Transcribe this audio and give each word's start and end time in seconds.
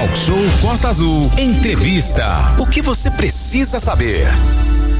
Talk 0.00 0.16
Show 0.16 0.38
Costa 0.62 0.88
Azul. 0.88 1.30
Entrevista. 1.36 2.56
O 2.58 2.64
que 2.64 2.80
você 2.80 3.10
precisa 3.10 3.78
saber? 3.78 4.28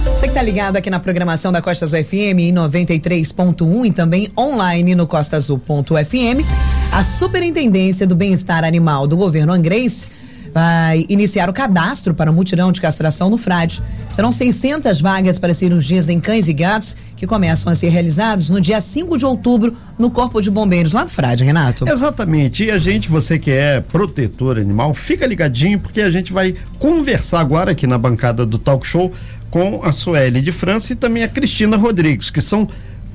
Você 0.04 0.28
que 0.28 0.34
tá 0.34 0.42
ligado 0.42 0.76
aqui 0.76 0.90
na 0.90 1.00
programação 1.00 1.50
da 1.50 1.62
Costa 1.62 1.86
Azul 1.86 2.04
FM 2.04 2.38
em 2.38 2.52
93.1 2.52 3.86
e 3.86 3.92
também 3.92 4.30
online 4.38 4.94
no 4.94 5.06
costaazul.fm, 5.06 6.44
a 6.92 7.02
Superintendência 7.02 8.06
do 8.06 8.14
Bem-Estar 8.14 8.62
Animal 8.62 9.06
do 9.06 9.16
governo 9.16 9.54
Angrense 9.54 10.10
vai 10.52 11.04
iniciar 11.08 11.48
o 11.48 11.52
cadastro 11.52 12.14
para 12.14 12.30
o 12.30 12.34
mutirão 12.34 12.72
de 12.72 12.80
castração 12.80 13.30
no 13.30 13.38
Frade. 13.38 13.82
Serão 14.08 14.32
600 14.32 15.00
vagas 15.00 15.38
para 15.38 15.54
cirurgias 15.54 16.08
em 16.08 16.20
cães 16.20 16.48
e 16.48 16.52
gatos 16.52 16.96
que 17.16 17.26
começam 17.26 17.70
a 17.70 17.74
ser 17.74 17.90
realizados 17.90 18.50
no 18.50 18.60
dia 18.60 18.80
5 18.80 19.18
de 19.18 19.24
outubro 19.24 19.76
no 19.98 20.10
Corpo 20.10 20.40
de 20.40 20.50
Bombeiros 20.50 20.92
lá 20.92 21.04
do 21.04 21.10
Frade, 21.10 21.44
Renato. 21.44 21.88
Exatamente. 21.88 22.64
E 22.64 22.70
a 22.70 22.78
gente, 22.78 23.08
você 23.08 23.38
que 23.38 23.50
é 23.50 23.80
protetor 23.80 24.58
animal, 24.58 24.94
fica 24.94 25.26
ligadinho 25.26 25.78
porque 25.78 26.00
a 26.00 26.10
gente 26.10 26.32
vai 26.32 26.54
conversar 26.78 27.40
agora 27.40 27.72
aqui 27.72 27.86
na 27.86 27.98
bancada 27.98 28.44
do 28.46 28.58
Talk 28.58 28.86
Show 28.86 29.12
com 29.50 29.84
a 29.84 29.92
Sueli 29.92 30.40
de 30.40 30.52
França 30.52 30.92
e 30.92 30.96
também 30.96 31.22
a 31.22 31.28
Cristina 31.28 31.76
Rodrigues, 31.76 32.30
que 32.30 32.40
são 32.40 32.68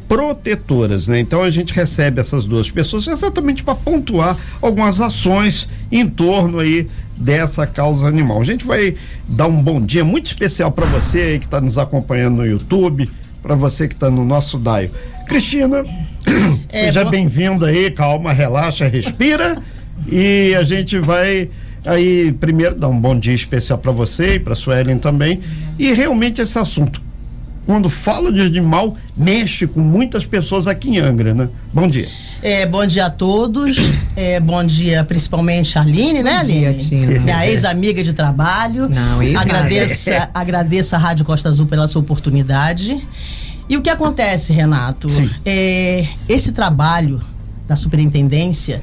protetoras, 0.08 1.08
né? 1.08 1.20
Então 1.20 1.42
a 1.42 1.50
gente 1.50 1.74
recebe 1.74 2.22
essas 2.22 2.46
duas 2.46 2.70
pessoas 2.70 3.08
exatamente 3.08 3.64
para 3.64 3.76
pontuar 3.76 4.38
algumas 4.62 5.02
ações 5.02 5.68
em 5.92 6.08
torno 6.08 6.60
aí 6.60 6.88
dessa 7.18 7.66
causa 7.66 8.08
animal. 8.08 8.42
A 8.42 8.44
gente 8.44 8.66
vai 8.66 8.96
dar 9.28 9.48
um 9.48 9.62
bom 9.62 9.82
dia 9.82 10.04
muito 10.04 10.28
especial 10.28 10.72
para 10.72 10.86
você 10.86 11.20
aí 11.20 11.40
que 11.40 11.46
está 11.46 11.62
nos 11.62 11.78
acompanhando 11.78 12.38
no 12.38 12.46
YouTube, 12.46 13.10
para 13.42 13.56
você 13.56 13.88
que 13.88 13.94
está 13.94 14.10
no 14.10 14.26
nosso 14.26 14.58
DAIO. 14.58 14.90
Cristina, 15.28 15.86
é, 16.72 16.86
seja 16.86 17.04
bom... 17.04 17.12
bem-vinda 17.12 17.68
aí, 17.68 17.90
calma, 17.92 18.34
relaxa, 18.34 18.88
respira 18.88 19.56
e 20.08 20.54
a 20.56 20.64
gente 20.64 21.00
vai 21.00 21.50
aí 21.86 22.32
primeiro 22.34 22.76
dar 22.76 22.90
um 22.90 23.00
bom 23.00 23.18
dia 23.18 23.34
especial 23.34 23.80
para 23.80 23.92
você 23.92 24.36
e 24.36 24.40
para 24.40 24.56
Suelen 24.56 24.98
também 24.98 25.40
e 25.78 25.94
realmente 25.94 26.42
esse 26.42 26.58
assunto 26.58 27.05
quando 27.66 27.90
fala 27.90 28.32
de 28.32 28.42
animal, 28.42 28.96
mexe 29.16 29.66
com 29.66 29.80
muitas 29.80 30.26
pessoas 30.26 30.68
aqui 30.68 30.90
em 30.90 31.00
Angra, 31.00 31.34
né? 31.34 31.50
Bom 31.74 31.88
dia. 31.88 32.08
É, 32.42 32.66
bom 32.66 32.86
dia 32.86 33.08
a 33.08 33.10
todos. 33.10 33.78
É, 34.16 34.40
bom 34.40 34.64
dia 34.64 35.04
principalmente 35.04 35.78
a 35.78 35.82
Aline, 35.82 36.22
né, 36.22 36.38
Aline? 36.38 36.60
Dia, 36.60 36.74
Tina. 36.74 37.20
Minha 37.20 37.48
ex-amiga 37.48 38.04
de 38.04 38.14
trabalho. 38.14 38.88
Não, 38.88 39.22
ex 39.22 39.36
agradeço, 39.36 40.10
agradeço 40.34 40.96
a 40.96 41.00
Rádio 41.00 41.26
Costa 41.26 41.50
Azul 41.50 41.66
pela 41.66 41.88
sua 41.88 42.02
oportunidade. 42.02 43.04
E 43.68 43.76
o 43.76 43.82
que 43.82 43.90
acontece, 43.90 44.54
Renato? 44.54 45.10
Sim. 45.10 45.30
É, 45.44 46.08
esse 46.30 46.52
trabalho 46.52 47.20
da 47.68 47.76
superintendência 47.76 48.82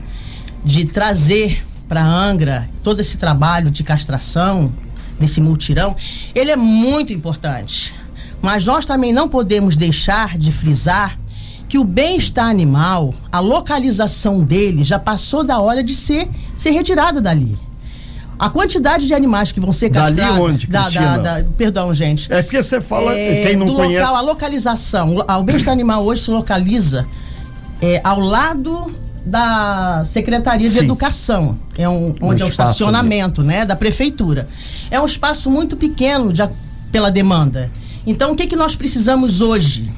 de 0.64 0.84
trazer 0.84 1.64
para 1.88 2.02
Angra 2.02 2.68
todo 2.82 3.00
esse 3.00 3.16
trabalho 3.16 3.70
de 3.70 3.84
castração, 3.84 4.72
desse 5.20 5.40
multirão, 5.40 5.94
ele 6.34 6.50
é 6.50 6.56
muito 6.56 7.12
importante. 7.12 7.94
Mas 8.42 8.66
nós 8.66 8.84
também 8.84 9.12
não 9.12 9.28
podemos 9.28 9.76
deixar 9.76 10.36
de 10.36 10.50
frisar 10.50 11.16
que 11.68 11.78
o 11.78 11.84
bem-estar 11.84 12.50
animal, 12.50 13.14
a 13.30 13.40
localização 13.40 14.40
dele 14.42 14.84
já 14.84 14.98
passou 14.98 15.42
da 15.42 15.58
hora 15.58 15.82
de 15.82 15.94
ser, 15.94 16.28
ser 16.54 16.70
retirada 16.70 17.18
dali. 17.20 17.56
A 18.38 18.50
quantidade 18.50 19.06
de 19.06 19.14
animais 19.14 19.52
que 19.52 19.60
vão 19.60 19.72
ser 19.72 19.88
castrados. 19.88 20.16
Dali 20.16 20.40
onde, 20.40 20.66
da, 20.66 20.90
da, 20.90 21.16
da, 21.16 21.44
Perdão, 21.56 21.94
gente. 21.94 22.30
É 22.30 22.42
porque 22.42 22.62
você 22.62 22.80
fala, 22.80 23.16
é, 23.16 23.42
quem 23.46 23.56
não 23.56 23.66
do 23.66 23.74
conhece... 23.74 24.04
Local, 24.04 24.16
a 24.16 24.20
localização. 24.20 25.16
O 25.16 25.42
bem-estar 25.44 25.72
animal 25.72 26.04
hoje 26.04 26.22
se 26.24 26.30
localiza 26.30 27.06
é, 27.80 28.00
ao 28.04 28.20
lado 28.20 28.92
da 29.24 30.02
Secretaria 30.04 30.66
Sim. 30.66 30.74
de 30.74 30.80
Educação, 30.80 31.58
é 31.78 31.88
um, 31.88 32.14
onde 32.20 32.42
um 32.42 32.46
é 32.46 32.48
o 32.48 32.50
estacionamento, 32.50 33.40
ali. 33.40 33.48
né, 33.48 33.64
da 33.64 33.76
prefeitura. 33.76 34.48
É 34.90 35.00
um 35.00 35.06
espaço 35.06 35.50
muito 35.50 35.76
pequeno 35.76 36.32
de, 36.32 36.42
pela 36.90 37.10
demanda. 37.10 37.70
Então, 38.06 38.32
o 38.32 38.36
que, 38.36 38.46
que 38.46 38.56
nós 38.56 38.74
precisamos 38.74 39.40
hoje? 39.40 39.90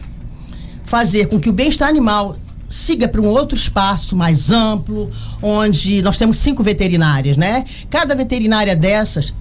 Fazer 0.84 1.26
com 1.26 1.40
que 1.40 1.48
o 1.48 1.52
bem-estar 1.52 1.88
animal 1.88 2.36
siga 2.68 3.06
para 3.08 3.20
um 3.20 3.28
outro 3.28 3.56
espaço 3.56 4.16
mais 4.16 4.50
amplo, 4.50 5.10
onde 5.42 6.02
nós 6.02 6.18
temos 6.18 6.38
cinco 6.38 6.62
veterinárias, 6.62 7.36
né? 7.36 7.64
Cada 7.88 8.14
veterinária 8.14 8.74
dessas 8.74 9.32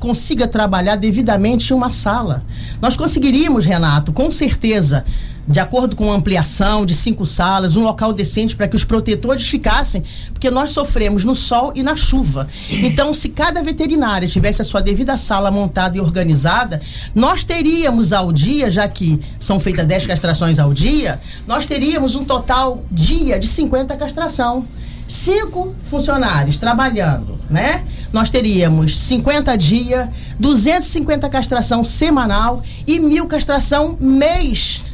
consiga 0.00 0.48
trabalhar 0.48 0.96
devidamente 0.96 1.72
em 1.72 1.76
uma 1.76 1.92
sala. 1.92 2.44
Nós 2.82 2.96
conseguiríamos, 2.96 3.64
Renato, 3.64 4.12
com 4.12 4.30
certeza, 4.30 5.04
de 5.50 5.58
acordo 5.58 5.96
com 5.96 6.12
a 6.12 6.14
ampliação 6.14 6.86
de 6.86 6.94
cinco 6.94 7.26
salas, 7.26 7.76
um 7.76 7.82
local 7.82 8.12
decente 8.12 8.54
para 8.54 8.68
que 8.68 8.76
os 8.76 8.84
protetores 8.84 9.48
ficassem, 9.48 10.02
porque 10.32 10.48
nós 10.50 10.70
sofremos 10.70 11.24
no 11.24 11.34
sol 11.34 11.72
e 11.74 11.82
na 11.82 11.96
chuva. 11.96 12.48
Então, 12.70 13.12
se 13.12 13.28
cada 13.30 13.62
veterinária 13.62 14.28
tivesse 14.28 14.62
a 14.62 14.64
sua 14.64 14.80
devida 14.80 15.18
sala 15.18 15.50
montada 15.50 15.96
e 15.96 16.00
organizada, 16.00 16.80
nós 17.14 17.42
teríamos 17.42 18.12
ao 18.12 18.30
dia, 18.30 18.70
já 18.70 18.86
que 18.86 19.20
são 19.38 19.58
feitas 19.58 19.86
10 19.86 20.06
castrações 20.06 20.58
ao 20.58 20.72
dia, 20.72 21.20
nós 21.46 21.66
teríamos 21.66 22.14
um 22.14 22.24
total 22.24 22.84
dia 22.92 23.38
de 23.38 23.48
50 23.48 23.96
castração 23.96 24.66
cinco 25.10 25.74
funcionários 25.82 26.56
trabalhando, 26.56 27.36
né? 27.50 27.82
Nós 28.12 28.30
teríamos 28.30 28.96
50 28.96 29.58
dias, 29.58 30.08
250 30.38 31.28
castração 31.28 31.84
semanal 31.84 32.62
e 32.86 33.00
mil 33.00 33.26
castração 33.26 33.96
mês. 34.00 34.84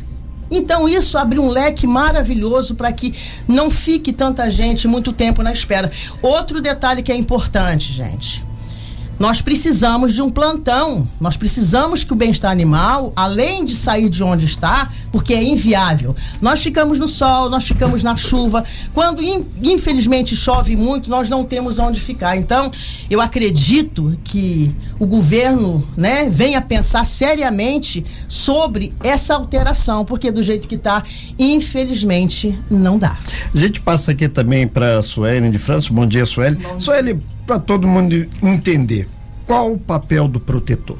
Então 0.50 0.88
isso 0.88 1.18
abre 1.18 1.38
um 1.38 1.48
leque 1.48 1.86
maravilhoso 1.86 2.76
para 2.76 2.92
que 2.92 3.12
não 3.48 3.70
fique 3.70 4.12
tanta 4.12 4.48
gente 4.50 4.86
muito 4.86 5.12
tempo 5.12 5.42
na 5.42 5.52
espera. 5.52 5.90
Outro 6.22 6.60
detalhe 6.60 7.02
que 7.02 7.10
é 7.10 7.16
importante, 7.16 7.92
gente. 7.92 8.45
Nós 9.18 9.40
precisamos 9.40 10.14
de 10.14 10.20
um 10.20 10.30
plantão. 10.30 11.08
Nós 11.18 11.36
precisamos 11.36 12.04
que 12.04 12.12
o 12.12 12.16
bem-estar 12.16 12.50
animal, 12.50 13.12
além 13.16 13.64
de 13.64 13.74
sair 13.74 14.10
de 14.10 14.22
onde 14.22 14.44
está, 14.44 14.90
porque 15.10 15.32
é 15.32 15.42
inviável. 15.42 16.14
Nós 16.40 16.62
ficamos 16.62 16.98
no 16.98 17.08
sol, 17.08 17.48
nós 17.48 17.64
ficamos 17.64 18.02
na 18.02 18.14
chuva. 18.16 18.62
Quando 18.92 19.22
infelizmente 19.62 20.36
chove 20.36 20.76
muito, 20.76 21.08
nós 21.08 21.28
não 21.28 21.44
temos 21.44 21.78
onde 21.78 21.98
ficar. 21.98 22.36
Então, 22.36 22.70
eu 23.08 23.20
acredito 23.20 24.18
que 24.22 24.70
o 24.98 25.06
governo, 25.06 25.86
né, 25.96 26.28
venha 26.28 26.60
pensar 26.60 27.06
seriamente 27.06 28.04
sobre 28.28 28.92
essa 29.02 29.34
alteração, 29.34 30.04
porque 30.04 30.30
do 30.30 30.42
jeito 30.42 30.68
que 30.68 30.74
está, 30.74 31.02
infelizmente 31.38 32.58
não 32.70 32.98
dá. 32.98 33.16
A 33.54 33.58
gente 33.58 33.80
passa 33.80 34.12
aqui 34.12 34.28
também 34.28 34.68
para 34.68 35.00
Sueli 35.02 35.48
de 35.48 35.58
França. 35.58 35.92
Bom 35.92 36.06
dia, 36.06 36.26
Sueli. 36.26 36.58
Sueli, 36.78 37.18
para 37.46 37.58
todo 37.58 37.86
mundo 37.86 38.26
entender, 38.42 39.08
qual 39.46 39.72
o 39.72 39.78
papel 39.78 40.26
do 40.26 40.40
protetor? 40.40 40.98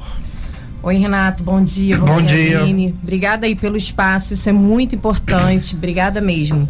Oi, 0.81 0.95
Renato, 0.97 1.43
bom 1.43 1.61
dia. 1.61 1.97
Bom, 1.97 2.05
bom 2.05 2.21
dia, 2.21 2.61
Aline. 2.61 2.95
Obrigada 3.03 3.45
aí 3.45 3.55
pelo 3.55 3.75
espaço, 3.75 4.33
isso 4.33 4.47
é 4.47 4.53
muito 4.53 4.95
importante. 4.95 5.75
Obrigada 5.75 6.21
mesmo. 6.21 6.69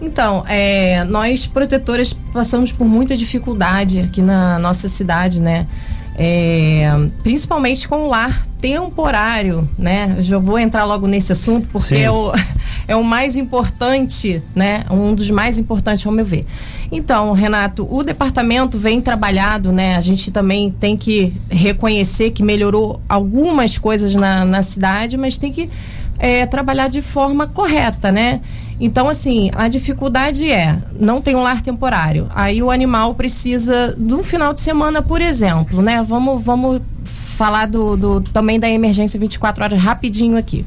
Então, 0.00 0.44
é, 0.46 1.02
nós 1.04 1.46
protetoras 1.46 2.12
passamos 2.12 2.70
por 2.70 2.84
muita 2.84 3.16
dificuldade 3.16 4.00
aqui 4.00 4.22
na 4.22 4.58
nossa 4.58 4.88
cidade, 4.88 5.42
né? 5.42 5.66
É, 6.18 6.88
principalmente 7.22 7.88
com 7.88 8.04
o 8.04 8.08
lar 8.08 8.46
temporário, 8.60 9.68
né? 9.76 10.14
Eu 10.18 10.22
já 10.22 10.38
vou 10.38 10.58
entrar 10.58 10.84
logo 10.84 11.06
nesse 11.08 11.32
assunto 11.32 11.66
porque 11.72 11.96
é 11.96 12.10
o, 12.10 12.32
é 12.88 12.94
o 12.94 13.04
mais 13.04 13.36
importante, 13.36 14.42
né? 14.54 14.84
Um 14.90 15.14
dos 15.14 15.30
mais 15.30 15.58
importantes, 15.58 16.06
ao 16.06 16.12
meu 16.12 16.24
ver. 16.24 16.46
Então, 16.90 17.32
Renato, 17.32 17.86
o 17.90 18.02
departamento 18.02 18.78
vem 18.78 19.00
trabalhado, 19.00 19.72
né? 19.72 19.96
A 19.96 20.00
gente 20.00 20.30
também 20.30 20.70
tem 20.70 20.96
que 20.96 21.34
reconhecer 21.50 22.30
que 22.30 22.42
melhorou 22.42 23.00
algumas 23.08 23.76
coisas 23.76 24.14
na, 24.14 24.44
na 24.44 24.62
cidade, 24.62 25.16
mas 25.16 25.36
tem 25.36 25.50
que 25.50 25.68
é, 26.18 26.46
trabalhar 26.46 26.88
de 26.88 27.02
forma 27.02 27.46
correta, 27.46 28.12
né? 28.12 28.40
Então, 28.78 29.08
assim, 29.08 29.50
a 29.54 29.68
dificuldade 29.68 30.50
é, 30.50 30.78
não 30.98 31.20
tem 31.20 31.34
um 31.34 31.42
lar 31.42 31.62
temporário. 31.62 32.28
Aí 32.34 32.62
o 32.62 32.70
animal 32.70 33.14
precisa 33.14 33.96
um 33.98 34.22
final 34.22 34.52
de 34.52 34.60
semana, 34.60 35.00
por 35.00 35.20
exemplo, 35.20 35.80
né? 35.80 36.02
Vamos, 36.02 36.44
vamos 36.44 36.82
falar 37.04 37.66
do, 37.66 37.96
do 37.96 38.20
também 38.20 38.60
da 38.60 38.68
emergência 38.68 39.18
24 39.18 39.64
horas 39.64 39.78
rapidinho 39.78 40.36
aqui. 40.36 40.64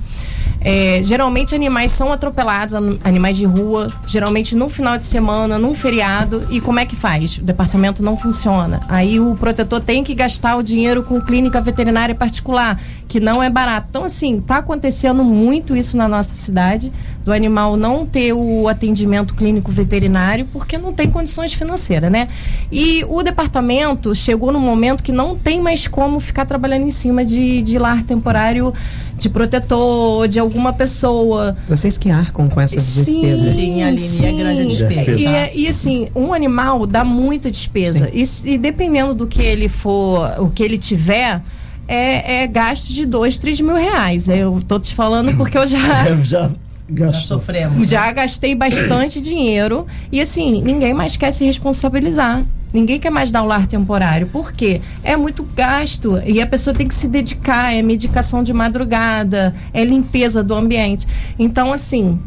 É, 0.62 1.02
geralmente 1.02 1.56
animais 1.56 1.92
são 1.92 2.12
atropelados, 2.12 2.76
animais 3.04 3.38
de 3.38 3.46
rua, 3.46 3.88
geralmente 4.06 4.56
no 4.56 4.68
final 4.68 4.98
de 4.98 5.06
semana, 5.06 5.58
num 5.58 5.74
feriado. 5.74 6.46
E 6.50 6.60
como 6.60 6.80
é 6.80 6.86
que 6.86 6.96
faz? 6.96 7.38
O 7.38 7.44
departamento 7.44 8.04
não 8.04 8.18
funciona. 8.18 8.82
Aí 8.90 9.20
o 9.20 9.36
protetor 9.36 9.80
tem 9.82 10.04
que 10.04 10.14
gastar 10.14 10.56
o 10.58 10.64
dinheiro 10.64 11.04
com 11.04 11.22
clínica 11.22 11.62
veterinária 11.62 12.14
particular, 12.14 12.80
que 13.08 13.20
não 13.20 13.42
é 13.42 13.50
barato. 13.50 13.88
Então, 13.90 14.04
assim, 14.04 14.42
tá 14.42 14.58
acontecendo 14.58 15.24
muito 15.24 15.76
isso 15.76 15.98
na 15.98 16.08
nossa 16.08 16.30
cidade. 16.30 16.92
Do 17.24 17.34
animal 17.34 17.76
não 17.76 18.06
ter 18.06 18.34
o 18.34 18.68
atendimento 18.68 19.34
clínico 19.34 19.72
veterinário 19.72 20.48
porque 20.52 20.78
não 20.78 20.92
tem 20.94 21.10
condições 21.10 21.54
financeiras, 21.54 22.12
né? 22.12 22.28
E 22.72 23.06
o 23.08 23.22
departamento 23.22 24.16
chegou 24.16 24.52
no 24.52 24.60
momento 24.60 25.04
que 25.04 25.12
não 25.12 25.36
tem 25.36 25.62
mais 25.62 25.88
como 25.88 26.20
ficar 26.20 26.46
trabalhando 26.46 26.86
em 26.86 26.90
cima 26.90 27.24
de, 27.26 27.62
de 27.62 27.78
lar 27.78 28.04
temporário 28.04 28.74
de 29.18 29.30
protetor, 29.30 30.28
de 30.28 30.40
alguma 30.40 30.72
pessoa. 30.72 31.56
Vocês 31.68 31.98
que 31.98 32.10
arcam 32.10 32.48
com 32.48 32.60
essas 32.62 32.82
sim, 32.82 33.04
despesas. 33.04 33.56
Sim, 33.56 33.84
Aline, 33.84 33.98
sim. 33.98 34.26
é 34.26 34.32
grande 34.32 34.66
despesa. 34.68 35.12
E, 35.12 35.26
é, 35.26 35.52
e, 35.54 35.68
assim, 35.68 36.08
um 36.16 36.34
animal 36.34 36.88
dá 36.88 37.04
muita 37.04 37.52
despesa. 37.52 38.10
E, 38.14 38.24
e, 38.46 38.58
dependendo 38.58 39.14
do 39.14 39.28
que 39.28 39.42
ele 39.42 39.68
for, 39.68 40.34
o 40.40 40.50
que 40.50 40.64
ele 40.64 40.78
tiver, 40.78 41.42
é, 41.86 42.44
é 42.44 42.48
gasto 42.48 42.94
de 42.94 43.06
dois, 43.06 43.38
três 43.38 43.60
mil 43.60 43.76
reais. 43.76 44.30
Eu 44.30 44.60
tô 44.66 44.80
te 44.80 44.96
falando 44.96 45.36
porque 45.36 45.58
eu 45.58 45.68
já. 45.68 46.16
já 46.24 46.50
já 46.96 47.14
sofremos. 47.14 47.90
Já 47.90 48.06
né? 48.08 48.14
gastei 48.14 48.56
bastante 48.56 49.22
dinheiro 49.22 49.86
e 50.12 50.20
assim, 50.20 50.62
ninguém 50.62 50.94
mais 50.94 51.16
quer 51.18 51.32
se 51.32 51.46
responsabilizar. 51.46 52.44
Ninguém 52.72 53.00
quer 53.00 53.10
mais 53.10 53.32
dar 53.32 53.42
o 53.42 53.48
lar 53.48 53.66
temporário. 53.66 54.28
Por 54.28 54.52
quê? 54.54 54.80
É 55.04 55.18
muito 55.18 55.44
gasto 55.44 56.22
e 56.24 56.40
a 56.40 56.46
pessoa 56.46 56.76
tem 56.76 56.88
que 56.88 56.94
se 56.94 57.08
dedicar, 57.08 57.74
é 57.74 57.82
medicação 57.82 58.44
de 58.44 58.54
madrugada, 58.54 59.54
é 59.74 59.84
limpeza 59.84 60.44
do 60.44 60.54
ambiente. 60.54 61.08
Então, 61.40 61.74
assim, 61.74 62.20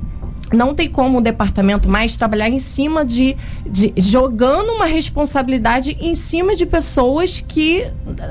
não 0.52 0.74
tem 0.74 0.88
como 0.88 1.18
o 1.18 1.20
departamento 1.20 1.88
mais 1.88 2.16
trabalhar 2.16 2.48
em 2.48 2.58
cima 2.58 3.04
de, 3.04 3.36
de, 3.66 3.92
jogando 3.96 4.70
uma 4.70 4.86
responsabilidade 4.86 5.96
em 6.00 6.14
cima 6.14 6.54
de 6.54 6.66
pessoas 6.66 7.42
que 7.46 7.86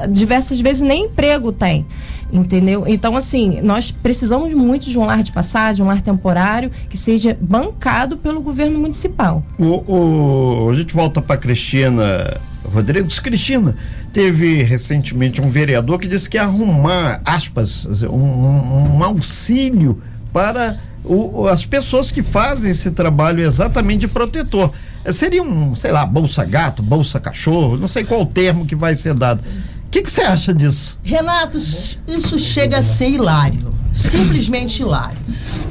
diversas 0.10 0.60
vezes 0.62 0.82
nem 0.82 1.06
emprego 1.06 1.52
tem. 1.52 1.86
Entendeu? 2.32 2.86
Então, 2.88 3.16
assim, 3.16 3.60
nós 3.62 3.92
precisamos 3.92 4.54
muito 4.54 4.90
de 4.90 4.98
um 4.98 5.06
lar 5.06 5.22
de 5.22 5.32
passagem, 5.32 5.84
um 5.84 5.88
lar 5.88 6.02
temporário, 6.02 6.72
que 6.90 6.96
seja 6.96 7.38
bancado 7.42 8.18
pelo 8.18 8.42
governo 8.42 8.80
municipal. 8.80 9.44
O, 9.60 10.66
o 10.66 10.70
a 10.70 10.74
gente 10.74 10.94
volta 10.94 11.22
para 11.22 11.36
Cristina 11.38 12.40
Rodrigues. 12.64 13.20
Cristina, 13.20 13.76
teve 14.14 14.64
recentemente 14.64 15.42
um 15.42 15.50
vereador 15.50 16.00
que 16.00 16.08
disse 16.08 16.30
que 16.30 16.38
ia 16.38 16.44
arrumar, 16.44 17.22
aspas, 17.26 17.86
um, 18.04 18.98
um, 18.98 19.04
auxílio 19.04 20.02
para 20.32 20.80
o, 21.04 21.48
as 21.48 21.66
pessoas 21.66 22.12
que 22.12 22.22
fazem 22.22 22.72
esse 22.72 22.92
trabalho 22.92 23.42
exatamente 23.42 24.02
de 24.02 24.08
protetor. 24.08 24.72
Seria 25.06 25.42
um, 25.42 25.76
sei 25.76 25.92
lá, 25.92 26.06
bolsa 26.06 26.46
gato, 26.46 26.84
bolsa 26.84 27.20
cachorro, 27.20 27.78
não 27.78 27.88
sei 27.88 28.04
qual 28.04 28.22
o 28.22 28.26
termo 28.26 28.66
que 28.66 28.76
vai 28.76 28.94
ser 28.94 29.16
dado. 29.16 29.44
O 29.44 29.71
que 29.92 30.10
você 30.10 30.22
acha 30.22 30.54
disso? 30.54 30.98
Renato, 31.04 31.58
isso 31.58 32.40
chega 32.40 32.78
a 32.78 32.82
ser 32.82 33.10
hilário. 33.10 33.74
Simplesmente 33.94 34.82
hilário. 34.82 35.18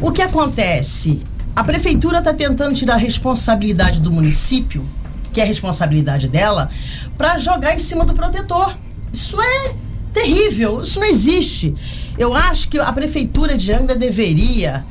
O 0.03 0.13
que 0.13 0.21
acontece? 0.21 1.23
A 1.57 1.65
prefeitura 1.65 2.19
está 2.19 2.35
tentando 2.35 2.75
tirar 2.75 2.95
a 2.95 2.99
responsabilidade 2.99 4.01
do 4.01 4.13
município, 4.13 4.87
que 5.33 5.41
é 5.41 5.45
a 5.45 5.47
responsabilidade 5.47 6.29
dela, 6.29 6.69
para 7.17 7.39
jogar 7.39 7.75
em 7.75 7.79
cima 7.79 8.05
do 8.05 8.13
protetor. 8.13 8.77
Isso 9.13 9.41
é 9.41 9.75
terrível, 10.13 10.83
isso 10.83 11.01
não 11.01 11.07
existe. 11.07 11.75
Eu 12.19 12.35
acho 12.35 12.69
que 12.69 12.79
a 12.79 12.93
prefeitura 12.93 13.57
de 13.57 13.73
Angra 13.73 13.97
deveria 13.97 14.85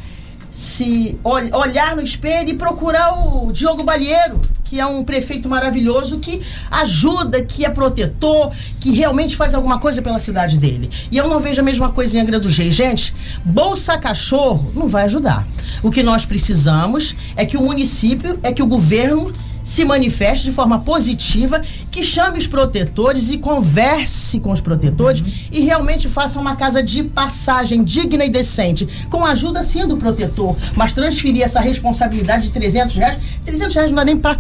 se 0.52 1.18
ol, 1.24 1.40
olhar 1.54 1.96
no 1.96 2.02
espelho 2.02 2.50
e 2.50 2.58
procurar 2.58 3.14
o 3.14 3.52
Diogo 3.52 3.84
Balheiro, 3.84 4.42
que 4.70 4.80
é 4.80 4.86
um 4.86 5.04
prefeito 5.04 5.50
maravilhoso 5.50 6.20
que 6.20 6.42
ajuda, 6.70 7.42
que 7.44 7.66
é 7.66 7.70
protetor, 7.70 8.52
que 8.80 8.92
realmente 8.92 9.36
faz 9.36 9.56
alguma 9.56 9.80
coisa 9.80 10.00
pela 10.02 10.20
cidade 10.20 10.58
dele. 10.58 10.90
E 11.12 11.18
eu 11.18 11.28
não 11.28 11.40
vejo 11.40 11.60
a 11.60 11.64
mesma 11.64 11.90
coisa 11.90 12.18
em 12.18 12.22
Angra 12.22 12.40
do 12.40 12.48
Reis. 12.48 12.76
Gente, 12.76 13.16
Bolsa 13.44 13.98
Cachorro 13.98 14.72
não 14.76 14.88
vai 14.88 15.06
ajudar. 15.06 15.48
O 15.82 15.90
que 15.90 16.04
nós 16.04 16.24
precisamos 16.24 17.16
é 17.36 17.46
que 17.46 17.58
o 17.58 17.62
município, 17.62 18.40
é 18.44 18.54
que 18.54 18.62
o 18.62 18.68
governo 18.68 19.34
se 19.64 19.86
manifeste 19.86 20.46
de 20.46 20.52
forma 20.52 20.80
positiva, 20.80 21.62
que 21.92 22.04
chame 22.04 22.38
os 22.38 22.48
protetores 22.48 23.30
e 23.30 23.38
converse 23.38 24.40
com 24.40 24.52
os 24.52 24.62
protetores 24.62 25.22
uhum. 25.22 25.28
e 25.52 25.60
realmente 25.62 26.08
faça 26.08 26.40
uma 26.40 26.56
casa 26.56 26.82
de 26.82 27.04
passagem 27.04 27.84
digna 27.84 28.26
e 28.26 28.30
decente, 28.30 28.88
com 29.10 29.24
a 29.26 29.32
ajuda 29.32 29.64
sim 29.64 29.86
do 29.88 29.98
protetor, 29.98 30.56
mas 30.76 30.94
transferir 30.94 31.44
essa 31.44 31.60
responsabilidade 31.60 32.44
de 32.44 32.52
300 32.52 32.96
reais, 32.96 33.18
300 33.44 33.76
reais 33.76 33.92
não 33.92 33.98
dá 33.98 34.06
nem 34.06 34.18
para 34.18 34.40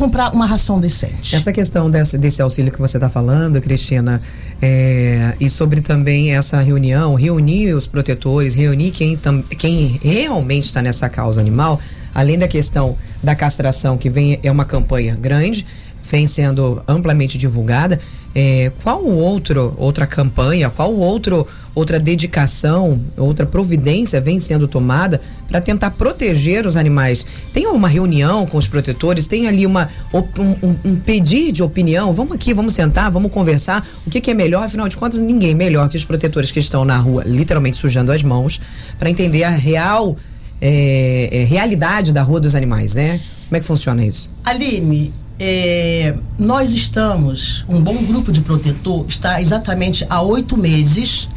comprar 0.00 0.32
uma 0.32 0.46
ração 0.46 0.80
decente. 0.80 1.36
Essa 1.36 1.52
questão 1.52 1.90
desse, 1.90 2.16
desse 2.16 2.40
auxílio 2.40 2.72
que 2.72 2.78
você 2.78 2.96
está 2.96 3.10
falando, 3.10 3.60
Cristina, 3.60 4.22
é, 4.62 5.34
e 5.38 5.50
sobre 5.50 5.82
também 5.82 6.34
essa 6.34 6.58
reunião, 6.62 7.14
reunir 7.14 7.74
os 7.74 7.86
protetores, 7.86 8.54
reunir 8.54 8.92
quem, 8.92 9.14
tam, 9.14 9.42
quem 9.42 10.00
realmente 10.02 10.64
está 10.64 10.80
nessa 10.80 11.06
causa 11.10 11.38
animal, 11.38 11.78
além 12.14 12.38
da 12.38 12.48
questão 12.48 12.96
da 13.22 13.34
castração, 13.34 13.98
que 13.98 14.08
vem 14.08 14.40
é 14.42 14.50
uma 14.50 14.64
campanha 14.64 15.14
grande, 15.14 15.66
vem 16.02 16.26
sendo 16.26 16.82
amplamente 16.88 17.36
divulgada. 17.36 18.00
É, 18.34 18.72
qual 18.82 19.04
outro, 19.04 19.74
outra 19.76 20.06
campanha, 20.06 20.70
qual 20.70 20.94
outro, 20.94 21.46
outra 21.74 21.98
dedicação, 21.98 23.00
outra 23.16 23.46
providência 23.46 24.20
vem 24.20 24.38
sendo 24.38 24.66
tomada 24.66 25.20
para 25.46 25.60
tentar 25.60 25.90
proteger 25.92 26.66
os 26.66 26.76
animais? 26.76 27.24
Tem 27.52 27.66
uma 27.66 27.88
reunião 27.88 28.46
com 28.46 28.58
os 28.58 28.66
protetores? 28.66 29.26
Tem 29.26 29.46
ali 29.46 29.66
uma, 29.66 29.88
um, 30.12 30.18
um, 30.66 30.76
um 30.84 30.96
pedir 30.96 31.52
de 31.52 31.62
opinião? 31.62 32.12
Vamos 32.12 32.32
aqui, 32.32 32.52
vamos 32.52 32.74
sentar, 32.74 33.10
vamos 33.10 33.30
conversar. 33.30 33.86
O 34.06 34.10
que, 34.10 34.20
que 34.20 34.30
é 34.30 34.34
melhor? 34.34 34.64
Afinal 34.64 34.88
de 34.88 34.96
contas, 34.96 35.20
ninguém 35.20 35.50
é 35.52 35.54
melhor 35.54 35.88
que 35.88 35.96
os 35.96 36.04
protetores 36.04 36.50
que 36.50 36.58
estão 36.58 36.84
na 36.84 36.96
rua, 36.96 37.24
literalmente 37.26 37.76
sujando 37.76 38.12
as 38.12 38.22
mãos, 38.22 38.60
para 38.98 39.10
entender 39.10 39.44
a 39.44 39.50
real 39.50 40.16
é, 40.60 41.28
é, 41.32 41.44
realidade 41.44 42.12
da 42.12 42.22
Rua 42.22 42.40
dos 42.40 42.54
Animais, 42.54 42.94
né? 42.94 43.20
Como 43.48 43.56
é 43.56 43.60
que 43.60 43.66
funciona 43.66 44.04
isso? 44.04 44.30
Aline, 44.44 45.12
é, 45.38 46.14
nós 46.38 46.72
estamos, 46.72 47.64
um 47.68 47.80
bom 47.80 47.96
grupo 48.04 48.30
de 48.30 48.42
protetor 48.42 49.06
está 49.08 49.40
exatamente 49.40 50.06
há 50.08 50.20
oito 50.20 50.56
meses 50.56 51.28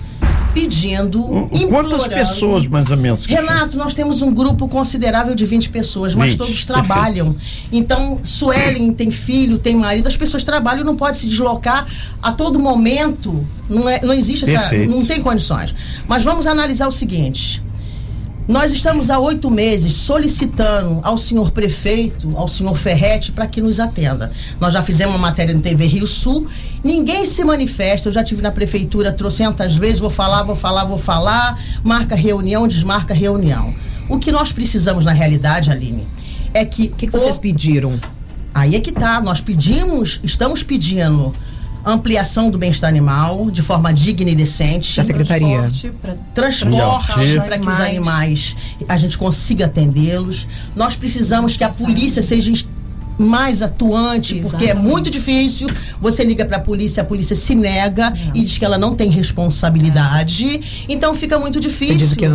pedindo, 0.53 1.50
Quantas 1.69 2.07
pessoas, 2.07 2.67
mais 2.67 2.89
ou 2.91 2.97
menos? 2.97 3.25
Renato, 3.25 3.77
nós 3.77 3.94
temos 3.94 4.21
um 4.21 4.33
grupo 4.33 4.67
considerável 4.67 5.35
de 5.35 5.45
20 5.45 5.69
pessoas, 5.69 6.15
mas 6.15 6.31
20, 6.31 6.38
todos 6.38 6.65
trabalham. 6.65 7.33
Perfeito. 7.33 7.67
Então, 7.71 8.19
Suelen 8.23 8.94
tem 8.94 9.11
filho, 9.11 9.57
tem 9.57 9.75
marido, 9.75 10.07
as 10.07 10.17
pessoas 10.17 10.44
trabalham, 10.44 10.83
não 10.83 10.95
pode 10.95 11.17
se 11.17 11.27
deslocar 11.27 11.85
a 12.21 12.31
todo 12.31 12.59
momento. 12.59 13.45
Não, 13.69 13.89
é, 13.89 14.01
não 14.01 14.13
existe 14.13 14.45
essa. 14.45 14.69
Perfeito. 14.69 14.91
Não 14.91 15.05
tem 15.05 15.21
condições. 15.21 15.73
Mas 16.07 16.23
vamos 16.23 16.45
analisar 16.45 16.88
o 16.88 16.91
seguinte. 16.91 17.61
Nós 18.45 18.74
estamos 18.74 19.10
há 19.10 19.18
oito 19.19 19.50
meses 19.50 19.94
solicitando 19.94 21.00
ao 21.01 21.18
senhor 21.18 21.51
prefeito, 21.51 22.36
ao 22.36 22.50
senhor 22.50 22.75
Ferretti, 22.75 23.31
para 23.31 23.48
que 23.48 23.62
nos 23.62 23.80
atenda. 23.80 24.34
Nós 24.60 24.74
já 24.74 24.81
fizemos 24.81 25.16
uma 25.16 25.22
matéria 25.22 25.54
no 25.54 25.62
TV 25.62 25.86
Rio 25.86 26.06
Sul, 26.06 26.45
ninguém 26.84 27.24
se 27.25 27.42
manifesta. 27.45 28.10
Eu 28.10 28.13
já 28.13 28.22
tive 28.22 28.42
na 28.42 28.51
prefeitura 28.51 29.13
trocentas 29.13 29.78
vezes, 29.78 30.00
vou 30.00 30.10
falar, 30.10 30.44
vou 30.44 30.57
falar, 30.57 30.84
vou 30.84 31.00
falar, 31.00 31.57
marca 31.84 32.16
reunião, 32.16 32.68
desmarca 32.68 33.13
reunião. 33.13 33.74
O 34.10 34.19
que 34.19 34.30
nós 34.30 34.51
precisamos 34.51 35.06
na 35.06 35.13
realidade, 35.13 35.72
Aline, 35.72 36.06
é 36.54 36.66
que. 36.66 36.88
O 36.88 36.95
que, 36.95 37.07
que 37.07 37.13
vocês 37.13 37.38
o... 37.38 37.40
pediram? 37.40 37.98
Aí 38.54 38.75
é 38.75 38.81
que 38.81 38.92
tá. 38.92 39.22
Nós 39.22 39.40
pedimos, 39.40 40.19
estamos 40.22 40.62
pedindo 40.63 41.31
ampliação 41.85 42.50
do 42.50 42.57
bem-estar 42.57 42.89
animal 42.89 43.49
de 43.52 43.61
forma 43.61 43.94
digna 43.94 44.30
e 44.30 44.35
decente. 44.35 44.95
Da 44.95 45.04
secretaria. 45.04 45.68
Transporte 46.33 47.35
para 47.35 47.59
que 47.59 47.68
os 47.68 47.80
animais 47.80 48.56
a 48.87 48.97
gente 48.97 49.18
consiga 49.18 49.66
atendê-los. 49.66 50.47
Nós 50.75 50.95
precisamos 50.95 51.57
que 51.57 51.63
a 51.63 51.69
polícia 51.69 52.21
seja 52.21 52.52
mais 53.17 53.61
atuante, 53.61 54.39
Exatamente. 54.39 54.49
porque 54.49 54.65
é 54.65 54.73
muito 54.73 55.09
difícil. 55.09 55.67
Você 55.99 56.23
liga 56.23 56.45
para 56.45 56.57
a 56.57 56.59
polícia, 56.59 57.01
a 57.01 57.05
polícia 57.05 57.35
se 57.35 57.55
nega 57.55 58.13
é. 58.15 58.37
e 58.37 58.43
diz 58.43 58.57
que 58.57 58.65
ela 58.65 58.77
não 58.77 58.95
tem 58.95 59.09
responsabilidade. 59.09 60.55
É. 60.55 60.59
Então 60.89 61.15
fica 61.15 61.37
muito 61.37 61.59
difícil. 61.59 61.99
Você 61.99 62.05
diz 62.05 62.13
que 62.15 62.25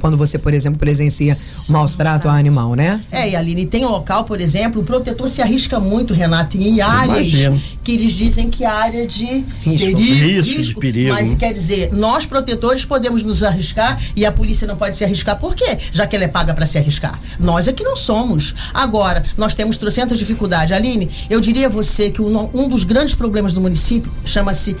quando 0.00 0.16
você, 0.16 0.38
por 0.38 0.52
exemplo, 0.52 0.78
presencia 0.78 1.36
um 1.68 1.72
maus 1.72 1.96
trato 1.96 2.28
a 2.28 2.36
animal, 2.36 2.74
né? 2.74 3.00
Sim. 3.02 3.16
É, 3.16 3.30
e 3.30 3.36
Aline, 3.36 3.66
tem 3.66 3.84
local, 3.84 4.24
por 4.24 4.40
exemplo, 4.40 4.82
o 4.82 4.84
protetor 4.84 5.28
se 5.28 5.40
arrisca 5.40 5.78
muito, 5.78 6.14
Renato, 6.14 6.56
em 6.56 6.80
áreas 6.80 7.28
Imagino. 7.28 7.60
que 7.82 7.92
eles 7.92 8.12
dizem 8.12 8.50
que 8.50 8.64
é 8.64 8.66
área 8.66 9.06
de 9.06 9.44
risco, 9.62 9.86
perigo, 9.86 9.98
risco, 9.98 10.56
risco, 10.58 10.74
de 10.74 10.80
perigo. 10.80 11.14
Mas 11.14 11.34
quer 11.34 11.52
dizer, 11.52 11.92
nós 11.92 12.26
protetores 12.26 12.84
podemos 12.84 13.22
nos 13.22 13.42
arriscar 13.42 14.00
e 14.16 14.26
a 14.26 14.32
polícia 14.32 14.66
não 14.66 14.76
pode 14.76 14.96
se 14.96 15.04
arriscar. 15.04 15.38
Por 15.38 15.54
quê? 15.54 15.76
Já 15.92 16.06
que 16.06 16.16
ela 16.16 16.24
é 16.24 16.28
paga 16.28 16.54
para 16.54 16.66
se 16.66 16.78
arriscar. 16.78 17.18
Nós 17.38 17.68
é 17.68 17.72
que 17.72 17.84
não 17.84 17.96
somos. 17.96 18.54
Agora, 18.72 19.24
nós 19.36 19.54
temos 19.54 19.78
trocentas 19.78 20.18
dificuldade. 20.24 20.74
Aline, 20.74 21.10
eu 21.30 21.40
diria 21.40 21.66
a 21.66 21.70
você 21.70 22.10
que 22.10 22.20
um 22.20 22.68
dos 22.68 22.84
grandes 22.84 23.14
problemas 23.14 23.52
do 23.52 23.60
município 23.60 24.10
chama-se 24.24 24.76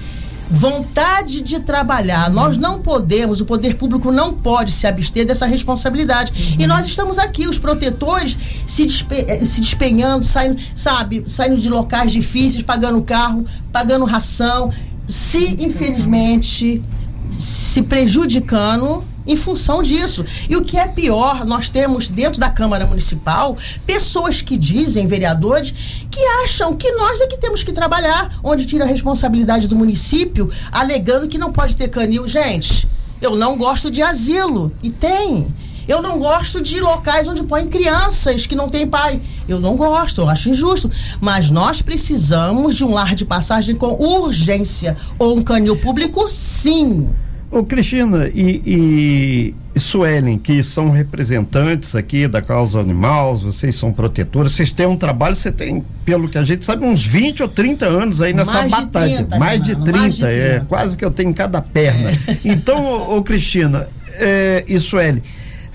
vontade 0.50 1.40
de 1.40 1.60
trabalhar. 1.60 2.28
Uhum. 2.28 2.34
Nós 2.34 2.58
não 2.58 2.80
podemos, 2.80 3.40
o 3.40 3.46
poder 3.46 3.74
público 3.76 4.10
não 4.12 4.34
pode 4.34 4.72
se 4.72 4.86
abster 4.86 5.26
dessa 5.26 5.46
responsabilidade. 5.46 6.32
Uhum. 6.32 6.56
E 6.60 6.66
nós 6.66 6.86
estamos 6.86 7.18
aqui, 7.18 7.48
os 7.48 7.58
protetores, 7.58 8.36
se, 8.66 8.84
despe 8.84 9.24
eh, 9.26 9.44
se 9.44 9.60
despenhando, 9.60 10.24
saindo, 10.24 10.60
sabe, 10.76 11.24
saindo 11.26 11.60
de 11.60 11.68
locais 11.68 12.12
difíceis, 12.12 12.62
pagando 12.62 13.02
carro, 13.02 13.44
pagando 13.72 14.04
ração, 14.04 14.70
se 15.06 15.56
infelizmente 15.60 16.82
se 17.30 17.82
prejudicando 17.82 19.04
em 19.26 19.36
função 19.36 19.82
disso. 19.82 20.24
E 20.48 20.56
o 20.56 20.64
que 20.64 20.76
é 20.76 20.86
pior, 20.86 21.44
nós 21.44 21.68
temos 21.68 22.08
dentro 22.08 22.40
da 22.40 22.50
Câmara 22.50 22.86
Municipal 22.86 23.56
pessoas 23.86 24.42
que 24.42 24.56
dizem, 24.56 25.06
vereadores, 25.06 26.06
que 26.10 26.20
acham 26.44 26.74
que 26.74 26.90
nós 26.92 27.20
é 27.20 27.26
que 27.26 27.38
temos 27.38 27.62
que 27.62 27.72
trabalhar, 27.72 28.38
onde 28.42 28.66
tira 28.66 28.84
a 28.84 28.88
responsabilidade 28.88 29.68
do 29.68 29.76
município, 29.76 30.50
alegando 30.70 31.28
que 31.28 31.38
não 31.38 31.52
pode 31.52 31.76
ter 31.76 31.88
canil. 31.88 32.26
Gente, 32.28 32.86
eu 33.20 33.36
não 33.36 33.56
gosto 33.56 33.90
de 33.90 34.02
asilo. 34.02 34.72
E 34.82 34.90
tem. 34.90 35.46
Eu 35.86 36.00
não 36.00 36.18
gosto 36.18 36.62
de 36.62 36.80
locais 36.80 37.28
onde 37.28 37.42
põem 37.42 37.68
crianças 37.68 38.46
que 38.46 38.54
não 38.54 38.70
têm 38.70 38.86
pai. 38.86 39.20
Eu 39.46 39.60
não 39.60 39.76
gosto, 39.76 40.22
eu 40.22 40.28
acho 40.28 40.48
injusto. 40.48 40.90
Mas 41.20 41.50
nós 41.50 41.82
precisamos 41.82 42.74
de 42.74 42.84
um 42.84 42.92
lar 42.92 43.14
de 43.14 43.24
passagem 43.24 43.74
com 43.74 43.94
urgência. 43.94 44.96
Ou 45.18 45.36
um 45.36 45.42
canil 45.42 45.76
público, 45.76 46.28
sim. 46.30 47.10
Ô, 47.54 47.62
Cristina 47.62 48.28
e, 48.34 49.54
e 49.74 49.78
Suelen, 49.78 50.36
que 50.38 50.60
são 50.60 50.90
representantes 50.90 51.94
aqui 51.94 52.26
da 52.26 52.42
causa 52.42 52.80
animal, 52.80 53.36
vocês 53.36 53.76
são 53.76 53.92
protetores, 53.92 54.50
vocês 54.50 54.72
têm 54.72 54.86
um 54.86 54.96
trabalho, 54.96 55.36
você 55.36 55.52
tem, 55.52 55.84
pelo 56.04 56.28
que 56.28 56.36
a 56.36 56.42
gente 56.42 56.64
sabe, 56.64 56.84
uns 56.84 57.06
20 57.06 57.44
ou 57.44 57.48
30 57.48 57.86
anos 57.86 58.20
aí 58.20 58.34
nessa 58.34 58.54
mais 58.54 58.70
batalha. 58.72 59.08
De 59.08 59.16
30, 59.18 59.38
mais, 59.38 59.62
de 59.62 59.76
30, 59.76 59.92
mais 59.92 60.14
de 60.16 60.20
30, 60.22 60.32
é 60.32 60.60
quase 60.68 60.96
que 60.96 61.04
eu 61.04 61.12
tenho 61.12 61.30
em 61.30 61.32
cada 61.32 61.62
perna. 61.62 62.10
É. 62.10 62.14
Então, 62.44 62.84
ô, 62.84 63.18
ô 63.18 63.22
Cristina 63.22 63.86
é, 64.14 64.64
e 64.66 64.76
Suelen, 64.80 65.22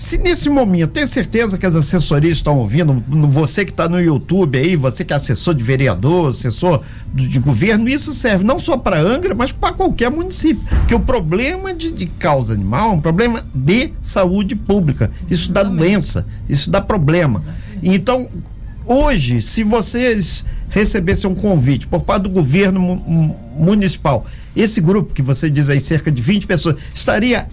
se 0.00 0.16
nesse 0.16 0.48
momento, 0.48 0.92
tenho 0.92 1.06
certeza 1.06 1.58
que 1.58 1.66
as 1.66 1.74
assessorias 1.74 2.38
estão 2.38 2.56
ouvindo, 2.56 3.04
você 3.28 3.66
que 3.66 3.70
está 3.70 3.86
no 3.86 4.00
YouTube 4.00 4.56
aí, 4.56 4.74
você 4.74 5.04
que 5.04 5.12
é 5.12 5.16
assessor 5.16 5.54
de 5.54 5.62
vereador, 5.62 6.30
assessor 6.30 6.82
de, 7.12 7.38
governo, 7.38 7.86
isso 7.86 8.10
serve 8.14 8.42
não 8.42 8.58
só 8.58 8.78
para 8.78 8.98
Angra, 8.98 9.34
mas 9.34 9.52
para 9.52 9.74
qualquer 9.74 10.10
município. 10.10 10.64
Porque 10.66 10.94
o 10.94 11.00
problema 11.00 11.74
de, 11.74 11.90
de, 11.90 12.06
causa 12.06 12.54
animal 12.54 12.92
é 12.92 12.94
um 12.94 13.00
problema 13.00 13.44
de 13.54 13.92
saúde 14.00 14.56
pública. 14.56 15.10
Isso 15.28 15.52
dá 15.52 15.62
doença, 15.64 16.26
isso 16.48 16.70
dá 16.70 16.80
problema. 16.80 17.42
Então, 17.82 18.26
hoje, 18.86 19.42
se 19.42 19.62
vocês 19.62 20.46
recebessem 20.70 21.28
um 21.28 21.34
convite 21.34 21.86
por 21.86 22.00
parte 22.04 22.22
do 22.22 22.30
governo 22.30 22.80
municipal, 23.54 24.24
esse 24.56 24.80
grupo 24.80 25.12
que 25.12 25.20
você 25.20 25.50
diz 25.50 25.68
aí, 25.68 25.78
cerca 25.78 26.10
de 26.10 26.22
20 26.22 26.46
pessoas, 26.46 26.76
estaria 26.94 27.46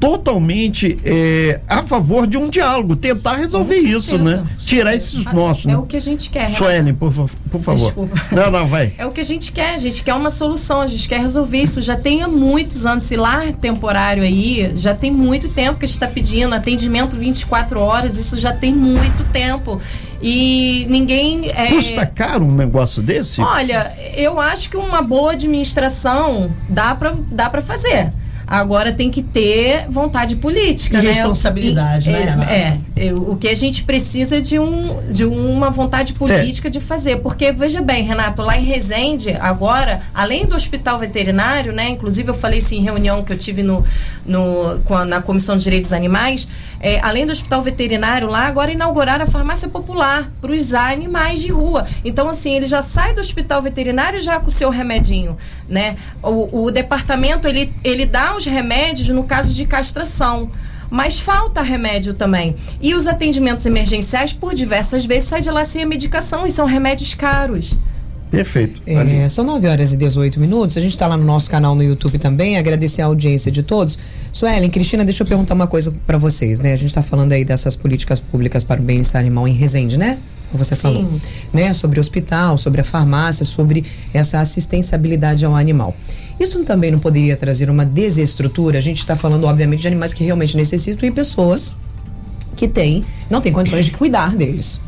totalmente 0.00 0.98
é, 1.04 1.60
a 1.68 1.82
favor 1.82 2.26
de 2.26 2.38
um 2.38 2.48
diálogo, 2.48 2.96
tentar 2.96 3.36
resolver 3.36 3.76
isso, 3.76 4.16
né? 4.16 4.42
Tirar 4.56 4.94
esses 4.94 5.22
nossos. 5.26 5.66
É 5.66 5.68
né? 5.68 5.76
o 5.76 5.82
que 5.82 5.96
a 5.96 6.00
gente 6.00 6.30
quer. 6.30 6.50
Suelen, 6.52 6.94
por, 6.94 7.12
por 7.12 7.60
favor. 7.60 7.84
Desculpa. 7.84 8.24
Não, 8.32 8.50
não, 8.50 8.66
vai. 8.66 8.94
É 8.96 9.04
o 9.04 9.12
que 9.12 9.20
a 9.20 9.24
gente 9.24 9.52
quer, 9.52 9.74
a 9.74 9.78
gente 9.78 10.02
quer 10.02 10.14
uma 10.14 10.30
solução, 10.30 10.80
a 10.80 10.86
gente 10.86 11.06
quer 11.06 11.20
resolver 11.20 11.62
isso. 11.62 11.82
Já 11.82 11.96
tem 11.96 12.22
há 12.22 12.28
muitos 12.28 12.86
anos, 12.86 13.04
esse 13.04 13.14
lar 13.14 13.52
temporário 13.52 14.22
aí, 14.22 14.72
já 14.74 14.94
tem 14.94 15.10
muito 15.10 15.50
tempo 15.50 15.78
que 15.78 15.84
a 15.84 15.88
gente 15.88 15.96
está 15.96 16.08
pedindo, 16.08 16.54
atendimento 16.54 17.16
24 17.16 17.78
horas, 17.78 18.18
isso 18.18 18.38
já 18.38 18.54
tem 18.54 18.74
muito 18.74 19.22
tempo. 19.24 19.78
E 20.22 20.86
ninguém. 20.88 21.50
É... 21.50 21.68
Custa 21.68 22.06
caro 22.06 22.46
um 22.46 22.54
negócio 22.54 23.02
desse? 23.02 23.40
Olha, 23.40 23.92
eu 24.16 24.40
acho 24.40 24.70
que 24.70 24.76
uma 24.76 25.02
boa 25.02 25.32
administração 25.32 26.50
dá 26.68 26.94
para 26.94 27.14
dá 27.30 27.50
fazer. 27.60 28.12
Agora 28.50 28.90
tem 28.92 29.12
que 29.12 29.22
ter 29.22 29.86
vontade 29.88 30.34
política, 30.34 30.98
e 30.98 31.02
né? 31.02 31.12
responsabilidade, 31.12 32.10
né? 32.10 32.46
É, 32.50 32.78
o 33.12 33.36
que 33.36 33.48
a 33.48 33.54
gente 33.54 33.84
precisa 33.84 34.42
de, 34.42 34.58
um, 34.58 35.02
de 35.10 35.24
uma 35.24 35.70
vontade 35.70 36.12
política 36.12 36.68
é. 36.68 36.70
de 36.70 36.80
fazer. 36.80 37.16
Porque, 37.16 37.50
veja 37.50 37.80
bem, 37.80 38.04
Renato, 38.04 38.42
lá 38.42 38.58
em 38.58 38.64
Resende, 38.64 39.30
agora, 39.40 40.02
além 40.12 40.44
do 40.44 40.54
hospital 40.54 40.98
veterinário, 40.98 41.72
né? 41.72 41.88
Inclusive 41.88 42.28
eu 42.28 42.34
falei 42.34 42.58
isso 42.58 42.74
em 42.74 42.82
reunião 42.82 43.24
que 43.24 43.32
eu 43.32 43.38
tive 43.38 43.62
no, 43.62 43.82
no, 44.26 44.80
com 44.84 44.94
a, 44.94 45.04
na 45.04 45.22
Comissão 45.22 45.56
de 45.56 45.64
Direitos 45.64 45.92
Animais, 45.92 46.46
é, 46.78 47.00
além 47.00 47.24
do 47.24 47.32
hospital 47.32 47.62
veterinário 47.62 48.28
lá, 48.28 48.46
agora 48.46 48.70
inauguraram 48.70 49.24
a 49.24 49.26
farmácia 49.26 49.68
popular 49.68 50.30
para 50.40 50.52
os 50.52 50.74
animais 50.74 51.40
de 51.40 51.50
rua. 51.50 51.86
Então, 52.04 52.28
assim, 52.28 52.54
ele 52.54 52.66
já 52.66 52.82
sai 52.82 53.14
do 53.14 53.20
hospital 53.20 53.62
veterinário 53.62 54.20
já 54.20 54.38
com 54.40 54.48
o 54.48 54.50
seu 54.50 54.68
remedinho, 54.68 55.36
né? 55.68 55.96
O, 56.22 56.64
o 56.64 56.70
departamento, 56.70 57.48
ele, 57.48 57.72
ele 57.82 58.04
dá 58.04 58.36
os 58.36 58.44
remédios 58.44 59.08
no 59.08 59.24
caso 59.24 59.54
de 59.54 59.64
castração 59.64 60.50
mas 60.90 61.20
falta 61.20 61.62
remédio 61.62 62.12
também. 62.12 62.54
E 62.80 62.94
os 62.94 63.06
atendimentos 63.06 63.64
emergenciais, 63.64 64.32
por 64.32 64.54
diversas 64.54 65.06
vezes, 65.06 65.28
sai 65.28 65.40
de 65.40 65.50
lá 65.50 65.64
sem 65.64 65.82
a 65.82 65.86
medicação 65.86 66.46
e 66.46 66.50
são 66.50 66.66
remédios 66.66 67.14
caros. 67.14 67.76
Perfeito. 68.30 68.80
É, 68.86 69.28
são 69.28 69.44
9 69.44 69.66
horas 69.66 69.92
e 69.92 69.96
18 69.96 70.38
minutos. 70.38 70.76
A 70.76 70.80
gente 70.80 70.92
está 70.92 71.06
lá 71.06 71.16
no 71.16 71.24
nosso 71.24 71.50
canal 71.50 71.74
no 71.74 71.82
YouTube 71.82 72.16
também. 72.18 72.56
Agradecer 72.56 73.02
a 73.02 73.06
audiência 73.06 73.50
de 73.50 73.62
todos. 73.62 73.98
Suelen, 74.32 74.70
Cristina, 74.70 75.04
deixa 75.04 75.24
eu 75.24 75.26
perguntar 75.26 75.54
uma 75.54 75.66
coisa 75.66 75.92
para 76.06 76.16
vocês, 76.16 76.60
né? 76.60 76.72
A 76.72 76.76
gente 76.76 76.90
está 76.90 77.02
falando 77.02 77.32
aí 77.32 77.44
dessas 77.44 77.74
políticas 77.74 78.20
públicas 78.20 78.62
para 78.62 78.80
o 78.80 78.84
bem-estar 78.84 79.20
animal 79.20 79.48
em 79.48 79.52
Resende, 79.52 79.96
né? 79.96 80.18
Você 80.52 80.74
Sim. 80.74 80.82
falou, 80.82 81.10
né? 81.52 81.72
Sobre 81.72 81.98
o 81.98 82.00
hospital, 82.00 82.58
sobre 82.58 82.80
a 82.80 82.84
farmácia, 82.84 83.44
sobre 83.44 83.84
essa 84.12 84.40
assistenciabilidade 84.40 85.44
ao 85.44 85.54
animal. 85.54 85.94
Isso 86.38 86.62
também 86.64 86.90
não 86.90 86.98
poderia 86.98 87.36
trazer 87.36 87.68
uma 87.68 87.84
desestrutura? 87.84 88.78
A 88.78 88.80
gente 88.80 88.98
está 88.98 89.14
falando, 89.14 89.44
obviamente, 89.44 89.80
de 89.80 89.88
animais 89.88 90.14
que 90.14 90.24
realmente 90.24 90.56
necessitam 90.56 91.08
e 91.08 91.12
pessoas 91.12 91.76
que 92.56 92.66
têm, 92.66 93.04
não 93.28 93.40
têm 93.40 93.52
condições 93.52 93.86
de 93.86 93.92
cuidar 93.92 94.34
deles, 94.34 94.80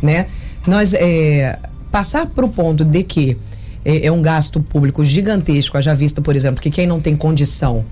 né? 0.00 0.26
Nós, 0.66 0.94
é, 0.94 1.58
passar 1.90 2.26
para 2.26 2.44
o 2.44 2.48
ponto 2.48 2.84
de 2.84 3.02
que 3.02 3.36
é, 3.84 4.06
é 4.06 4.12
um 4.12 4.22
gasto 4.22 4.60
público 4.60 5.04
gigantesco, 5.04 5.80
já 5.82 5.94
visto, 5.94 6.22
por 6.22 6.36
exemplo, 6.36 6.60
que 6.60 6.70
quem 6.70 6.86
não 6.86 7.00
tem 7.00 7.16
condição 7.16 7.84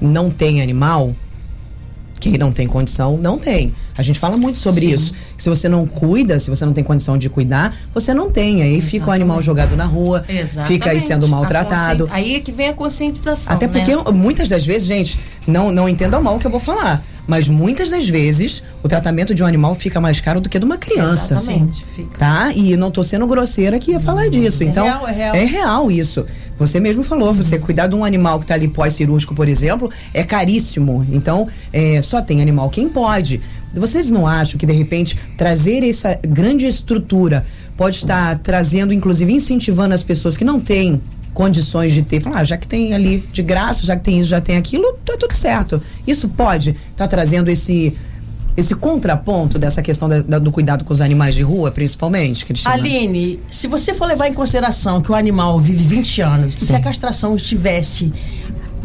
não 0.00 0.30
tem 0.30 0.62
animal, 0.62 1.14
quem 2.20 2.38
não 2.38 2.52
tem 2.52 2.66
condição, 2.66 3.16
não 3.16 3.38
tem. 3.38 3.74
A 3.96 4.02
gente 4.02 4.18
fala 4.18 4.36
muito 4.36 4.58
sobre 4.58 4.82
Sim. 4.82 4.90
isso. 4.92 5.14
Se 5.36 5.48
você 5.48 5.68
não 5.68 5.86
cuida, 5.86 6.38
se 6.38 6.50
você 6.50 6.64
não 6.66 6.72
tem 6.72 6.84
condição 6.84 7.16
de 7.16 7.28
cuidar, 7.28 7.74
você 7.92 8.12
não 8.12 8.30
tem. 8.30 8.62
Aí 8.62 8.68
Exatamente. 8.68 8.86
fica 8.86 9.08
o 9.08 9.12
animal 9.12 9.42
jogado 9.42 9.76
na 9.76 9.86
rua, 9.86 10.22
Exatamente. 10.28 10.72
fica 10.72 10.90
aí 10.90 11.00
sendo 11.00 11.26
maltratado. 11.28 12.08
Aí 12.12 12.36
é 12.36 12.40
que 12.40 12.52
vem 12.52 12.68
a 12.68 12.74
conscientização. 12.74 13.56
Até 13.56 13.66
porque 13.66 13.96
né? 13.96 14.02
muitas 14.14 14.48
das 14.48 14.64
vezes, 14.64 14.86
gente, 14.86 15.18
não, 15.46 15.72
não 15.72 15.88
entendam 15.88 16.22
mal 16.22 16.36
o 16.36 16.38
que 16.38 16.46
eu 16.46 16.50
vou 16.50 16.60
falar. 16.60 17.02
Mas 17.30 17.48
muitas 17.48 17.90
das 17.90 18.08
vezes 18.08 18.60
o 18.82 18.88
tratamento 18.88 19.32
de 19.32 19.40
um 19.40 19.46
animal 19.46 19.72
fica 19.76 20.00
mais 20.00 20.20
caro 20.20 20.40
do 20.40 20.48
que 20.48 20.58
de 20.58 20.64
uma 20.64 20.76
criança. 20.76 21.34
Exatamente, 21.34 21.84
fica. 21.94 22.18
Tá? 22.18 22.52
E 22.52 22.76
não 22.76 22.90
tô 22.90 23.04
sendo 23.04 23.24
grosseira 23.24 23.76
aqui 23.76 23.94
a 23.94 24.00
falar 24.00 24.28
disso. 24.28 24.64
É 24.64 24.66
então, 24.66 24.84
real, 24.84 25.06
é 25.06 25.12
real. 25.12 25.34
É 25.36 25.44
real 25.44 25.90
isso. 25.92 26.26
Você 26.58 26.80
mesmo 26.80 27.04
falou, 27.04 27.32
você 27.32 27.54
uhum. 27.54 27.62
cuidar 27.62 27.86
de 27.86 27.94
um 27.94 28.04
animal 28.04 28.40
que 28.40 28.46
está 28.46 28.54
ali 28.54 28.66
pós-cirúrgico, 28.66 29.32
por 29.32 29.48
exemplo, 29.48 29.88
é 30.12 30.24
caríssimo. 30.24 31.06
Então, 31.12 31.46
é, 31.72 32.02
só 32.02 32.20
tem 32.20 32.42
animal 32.42 32.68
quem 32.68 32.88
pode. 32.88 33.40
Vocês 33.72 34.10
não 34.10 34.26
acham 34.26 34.58
que, 34.58 34.66
de 34.66 34.72
repente, 34.72 35.16
trazer 35.38 35.84
essa 35.88 36.18
grande 36.26 36.66
estrutura 36.66 37.46
pode 37.76 37.94
estar 37.94 38.40
trazendo, 38.40 38.92
inclusive, 38.92 39.32
incentivando 39.32 39.94
as 39.94 40.02
pessoas 40.02 40.36
que 40.36 40.44
não 40.44 40.58
têm 40.58 41.00
condições 41.32 41.92
de 41.92 42.02
ter, 42.02 42.20
falar, 42.20 42.40
ah, 42.40 42.44
já 42.44 42.56
que 42.56 42.66
tem 42.66 42.94
ali 42.94 43.24
de 43.32 43.42
graça, 43.42 43.84
já 43.84 43.96
que 43.96 44.02
tem 44.02 44.20
isso, 44.20 44.30
já 44.30 44.40
tem 44.40 44.56
aquilo, 44.56 44.92
tá 45.04 45.16
tudo 45.18 45.34
certo. 45.34 45.80
Isso 46.06 46.28
pode 46.28 46.70
estar 46.70 46.84
tá 46.96 47.08
trazendo 47.08 47.48
esse 47.48 47.96
esse 48.56 48.74
contraponto 48.74 49.58
dessa 49.58 49.80
questão 49.80 50.08
da, 50.08 50.20
da, 50.20 50.38
do 50.38 50.50
cuidado 50.50 50.84
com 50.84 50.92
os 50.92 51.00
animais 51.00 51.34
de 51.34 51.42
rua, 51.42 51.70
principalmente, 51.70 52.44
Cristina? 52.44 52.74
Aline, 52.74 53.40
se 53.48 53.66
você 53.66 53.94
for 53.94 54.06
levar 54.06 54.28
em 54.28 54.34
consideração 54.34 55.00
que 55.00 55.10
o 55.10 55.14
animal 55.14 55.58
vive 55.60 55.82
20 55.82 56.20
anos, 56.20 56.54
e 56.60 56.64
se 56.66 56.74
a 56.74 56.80
castração 56.80 57.36
estivesse 57.36 58.12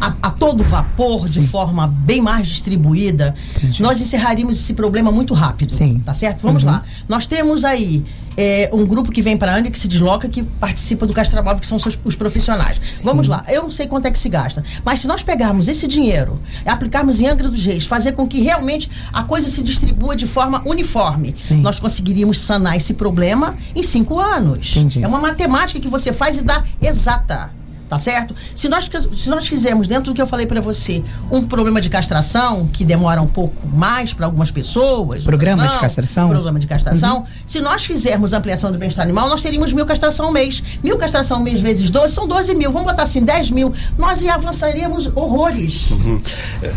a, 0.00 0.14
a, 0.22 0.30
todo 0.30 0.62
vapor, 0.62 1.28
Sim. 1.28 1.40
de 1.40 1.48
forma 1.48 1.86
bem 1.86 2.20
mais 2.20 2.46
distribuída, 2.46 3.34
Entendi. 3.56 3.82
nós 3.82 4.00
encerraríamos 4.00 4.58
esse 4.58 4.74
problema 4.74 5.10
muito 5.10 5.34
rápido. 5.34 5.72
Sim. 5.72 6.00
Tá 6.04 6.14
certo? 6.14 6.42
Vamos 6.42 6.62
uhum. 6.62 6.70
lá. 6.70 6.84
Nós 7.08 7.26
temos 7.26 7.64
aí 7.64 8.04
é, 8.36 8.70
um 8.72 8.86
grupo 8.86 9.10
que 9.10 9.22
vem 9.22 9.36
para 9.36 9.52
a 9.52 9.56
Angra, 9.56 9.70
que 9.70 9.78
se 9.78 9.88
desloca, 9.88 10.28
que 10.28 10.42
participa 10.42 11.06
do 11.06 11.12
Castramóvel, 11.12 11.60
que 11.60 11.66
são 11.66 11.76
os, 11.76 11.98
os 12.04 12.16
profissionais. 12.16 12.80
Sim. 12.86 13.04
Vamos 13.04 13.26
lá. 13.26 13.44
Eu 13.48 13.62
não 13.62 13.70
sei 13.70 13.86
quanto 13.86 14.06
é 14.06 14.10
que 14.10 14.18
se 14.18 14.28
gasta, 14.28 14.62
mas 14.84 15.00
se 15.00 15.08
nós 15.08 15.22
pegarmos 15.22 15.68
esse 15.68 15.86
dinheiro, 15.86 16.40
aplicarmos 16.64 17.20
em 17.20 17.26
Angra 17.26 17.48
dos 17.48 17.64
Reis, 17.64 17.86
fazer 17.86 18.12
com 18.12 18.26
que 18.26 18.40
realmente 18.40 18.90
a 19.12 19.22
coisa 19.22 19.48
se 19.48 19.62
distribua 19.62 20.14
de 20.14 20.26
forma 20.26 20.62
uniforme, 20.66 21.34
Sim. 21.36 21.60
nós 21.60 21.80
conseguiríamos 21.80 22.40
sanar 22.40 22.76
esse 22.76 22.94
problema 22.94 23.56
em 23.74 23.82
cinco 23.82 24.18
anos. 24.18 24.76
Entendi. 24.76 25.02
É 25.02 25.08
uma 25.08 25.20
matemática 25.20 25.80
que 25.80 25.88
você 25.88 26.12
faz 26.12 26.38
e 26.38 26.42
dá 26.42 26.62
exata 26.80 27.50
tá 27.88 27.98
certo? 27.98 28.34
Se 28.54 28.68
nós, 28.68 28.88
se 29.14 29.28
nós 29.28 29.46
fizermos, 29.46 29.86
dentro 29.86 30.12
do 30.12 30.14
que 30.14 30.22
eu 30.22 30.26
falei 30.26 30.46
para 30.46 30.60
você, 30.60 31.02
um 31.30 31.44
problema 31.44 31.80
de 31.80 31.88
castração, 31.88 32.66
que 32.66 32.84
demora 32.84 33.20
um 33.20 33.26
pouco 33.26 33.66
mais 33.68 34.12
para 34.12 34.26
algumas 34.26 34.50
pessoas. 34.50 35.24
Programa 35.24 35.64
não, 35.64 35.70
de 35.70 35.78
castração? 35.78 36.28
Programa 36.28 36.58
de 36.58 36.66
castração. 36.66 37.18
Uhum. 37.18 37.24
Se 37.44 37.60
nós 37.60 37.84
fizermos 37.84 38.32
ampliação 38.32 38.72
do 38.72 38.78
bem-estar 38.78 39.04
animal, 39.04 39.28
nós 39.28 39.42
teríamos 39.42 39.72
mil 39.72 39.86
castração 39.86 40.26
ao 40.26 40.32
mês. 40.32 40.62
Mil 40.82 40.96
castração 40.96 41.38
ao 41.38 41.42
mês 41.42 41.60
vezes 41.60 41.90
12 41.90 42.14
são 42.14 42.26
12 42.26 42.54
mil. 42.54 42.72
Vamos 42.72 42.90
botar 42.90 43.04
assim, 43.04 43.22
10 43.22 43.50
mil. 43.50 43.72
Nós 43.98 44.26
avançaríamos 44.26 45.10
horrores. 45.14 45.90
Uhum. 45.90 46.20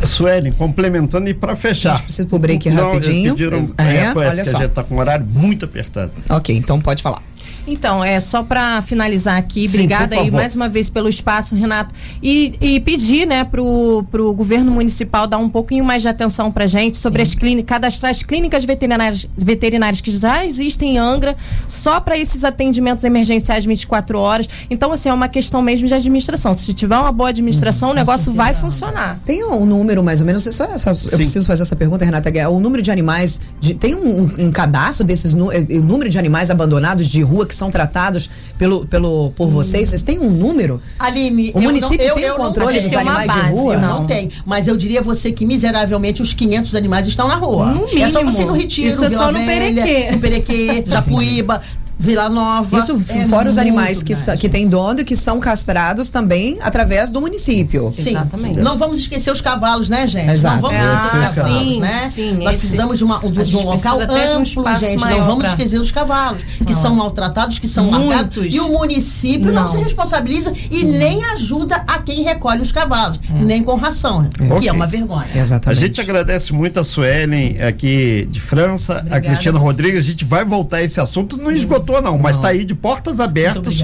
Suelen, 0.04 0.52
complementando 0.52 1.30
e 1.30 1.34
para 1.34 1.56
fechar. 1.56 1.94
A 1.94 1.96
gente 1.96 2.06
precisa 2.06 2.28
pro 2.28 2.40
break 2.40 2.70
não, 2.70 2.92
rapidinho. 2.92 3.36
Pediram, 3.36 3.72
é, 3.78 3.84
é, 3.84 4.04
é, 4.06 4.14
olha 4.16 4.46
só. 4.46 4.58
a 4.58 4.62
gente 4.62 4.72
tá 4.72 4.84
com 4.84 4.96
um 4.96 5.00
horário 5.00 5.26
muito 5.26 5.66
apertado. 5.66 6.12
Ok, 6.30 6.56
então 6.56 6.80
pode 6.80 7.02
falar. 7.02 7.29
Então, 7.72 8.04
é 8.04 8.20
só 8.20 8.44
para 8.44 8.82
finalizar 8.82 9.38
aqui, 9.38 9.68
Sim, 9.68 9.76
obrigada 9.76 10.16
aí 10.16 10.32
mais 10.32 10.56
uma 10.56 10.68
vez 10.68 10.90
pelo 10.90 11.08
espaço, 11.08 11.56
Renato, 11.56 11.94
e, 12.22 12.56
e 12.60 12.80
pedir, 12.80 13.28
né, 13.28 13.44
pro, 13.44 14.04
pro 14.10 14.34
governo 14.34 14.72
municipal 14.72 15.28
dar 15.28 15.38
um 15.38 15.50
pouquinho 15.50 15.84
mais 15.86 16.02
de 16.02 16.08
atenção 16.08 16.52
pra 16.52 16.66
gente 16.66 16.98
sobre 16.98 17.24
Sim. 17.26 17.32
as 17.32 17.40
clínicas, 17.40 17.70
cadastrar 17.70 18.10
as 18.10 18.24
clínicas 18.24 18.66
veterinárias, 18.66 19.28
veterinárias 19.38 20.02
que 20.02 20.12
já 20.12 20.46
existem 20.46 20.96
em 20.96 20.98
Angra, 20.98 21.36
só 21.68 22.00
para 22.00 22.18
esses 22.18 22.44
atendimentos 22.44 23.04
emergenciais 23.04 23.66
24 23.66 24.20
horas. 24.20 24.50
Então, 24.70 24.92
assim, 24.92 25.10
é 25.10 25.14
uma 25.14 25.28
questão 25.28 25.62
mesmo 25.62 25.88
de 25.88 25.94
administração. 25.94 26.54
Se 26.54 26.74
tiver 26.74 26.98
uma 26.98 27.12
boa 27.12 27.30
administração, 27.30 27.90
uhum, 27.90 27.96
o 27.96 27.98
negócio 27.98 28.32
vai 28.32 28.54
funcionar. 28.54 29.20
Tem 29.26 29.44
um 29.44 29.66
número, 29.66 30.04
mais 30.04 30.20
ou 30.20 30.26
menos, 30.26 30.44
só 30.44 30.66
essa, 30.66 30.90
eu 31.12 31.18
preciso 31.18 31.46
fazer 31.46 31.64
essa 31.64 31.76
pergunta, 31.76 32.04
Renata, 32.04 32.30
o 32.50 32.60
número 32.60 32.82
de 32.82 32.92
animais, 32.92 33.40
de, 33.60 33.74
tem 33.74 33.96
um, 33.96 34.48
um, 34.48 34.52
cadastro 34.52 35.06
desses, 35.06 35.34
eh, 35.34 35.78
o 35.78 35.82
número 35.82 36.10
de 36.10 36.18
animais 36.18 36.50
abandonados 36.50 37.08
de 37.08 37.22
rua 37.22 37.46
que 37.46 37.54
são 37.60 37.70
tratados 37.70 38.30
pelo, 38.58 38.86
pelo, 38.86 39.32
por 39.36 39.48
hum. 39.48 39.52
vocês? 39.52 39.90
Vocês 39.90 40.02
têm 40.02 40.20
um 40.20 40.30
número? 40.30 40.82
Aline, 40.98 41.52
o 41.54 41.62
município 41.62 41.98
não, 41.98 42.06
eu, 42.06 42.16
tem 42.16 42.24
eu, 42.24 42.36
controle 42.36 42.80
dos 42.80 42.94
animais 42.94 43.28
base, 43.28 43.42
de 43.42 43.50
rua? 43.52 43.78
Não. 43.78 44.00
não 44.00 44.06
tem, 44.06 44.32
mas 44.46 44.68
eu 44.68 44.76
diria 44.76 45.02
você 45.02 45.32
que 45.32 45.46
miseravelmente 45.46 46.22
os 46.22 46.34
500 46.34 46.76
animais 46.76 47.08
estão 47.08 47.28
na 47.28 47.36
rua. 47.36 47.68
No 47.68 47.86
mínimo. 47.86 48.04
É 48.04 48.10
só 48.10 48.24
você 48.24 48.46
no 48.46 48.54
Retiro, 48.54 48.90
Isso 48.90 49.06
é 49.06 49.10
só 49.10 49.32
no 49.32 49.40
Perequê. 49.40 50.12
No 50.12 50.20
Perequê, 50.20 50.84
Japuíba, 50.88 51.62
Vila 52.00 52.30
Nova. 52.30 52.80
Isso 52.80 52.98
é 53.10 53.26
fora 53.26 53.50
os 53.50 53.58
animais 53.58 54.02
que, 54.02 54.14
que 54.38 54.48
têm 54.48 54.70
dono 54.70 55.02
e 55.02 55.04
que 55.04 55.18
são 55.18 55.38
castrados 55.38 56.10
também 56.10 56.58
através 56.62 57.12
do 57.12 57.20
município. 57.20 57.92
Sim. 57.94 58.12
Exatamente. 58.12 58.60
Não 58.60 58.78
vamos 58.78 59.00
esquecer 59.00 59.30
os 59.32 59.42
cavalos, 59.42 59.90
né, 59.90 60.08
gente? 60.08 60.30
Exato. 60.30 60.56
Não 60.56 60.62
vamos 60.62 60.78
ah, 60.82 60.96
esquecer 60.96 61.28
os 61.28 61.36
cavalos, 61.36 61.68
sim, 61.68 61.80
né? 61.82 62.08
Sim, 62.08 62.32
Nós 62.32 62.56
esse, 62.56 62.60
precisamos 62.60 62.98
de, 62.98 63.04
uma, 63.04 63.20
de, 63.20 63.44
de 63.44 63.58
um 63.58 63.64
local 63.64 64.00
amplo, 64.00 64.44
de 64.44 64.60
um 64.60 64.80
gente. 64.80 65.06
Não 65.06 65.26
vamos 65.26 65.40
pra... 65.40 65.50
esquecer 65.50 65.80
os 65.80 65.92
cavalos, 65.92 66.42
que 66.66 66.72
não. 66.72 66.82
são 66.82 66.96
maltratados, 66.96 67.60
que 67.60 67.68
são 67.68 67.86
Muitos. 67.86 68.08
largados. 68.08 68.54
E 68.54 68.60
o 68.62 68.70
município 68.70 69.52
não. 69.52 69.64
não. 69.64 69.68
se 69.68 69.78
responsabiliza 69.78 70.54
e 70.72 70.84
uhum. 70.84 70.92
nem 70.98 71.24
ajuda 71.26 71.84
a 71.86 72.00
quem 72.00 72.24
recolhe 72.24 72.62
os 72.62 72.72
cavalos, 72.72 73.20
é. 73.30 73.44
nem 73.44 73.62
com 73.62 73.76
ração, 73.76 74.26
é. 74.26 74.46
que 74.46 74.54
okay. 74.54 74.70
é 74.70 74.72
uma 74.72 74.88
vergonha. 74.88 75.28
Exatamente. 75.36 75.84
A 75.84 75.88
gente 75.88 76.00
agradece 76.00 76.54
muito 76.54 76.80
a 76.80 76.84
Suelen 76.84 77.62
aqui 77.62 78.26
de 78.32 78.40
França, 78.40 79.00
Obrigada 79.00 79.18
a 79.18 79.22
Cristina 79.22 79.58
a 79.58 79.62
Rodrigues. 79.62 80.00
A 80.00 80.04
gente 80.04 80.24
vai 80.24 80.46
voltar 80.46 80.78
a 80.78 80.84
esse 80.84 81.02
assunto, 81.02 81.36
não 81.38 81.52
esgotou 81.52 81.89
não, 82.02 82.18
mas 82.18 82.36
está 82.36 82.50
aí 82.50 82.64
de 82.64 82.76
portas 82.76 83.20
abertas 83.20 83.82